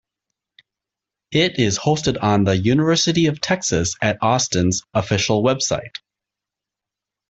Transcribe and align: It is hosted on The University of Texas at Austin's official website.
It 1.29 1.59
is 1.59 1.77
hosted 1.77 2.17
on 2.23 2.43
The 2.43 2.57
University 2.57 3.27
of 3.27 3.39
Texas 3.39 3.93
at 4.01 4.17
Austin's 4.23 4.81
official 4.95 5.43
website. 5.43 5.97